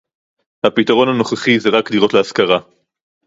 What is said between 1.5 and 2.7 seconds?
זה רק דירות להשכרה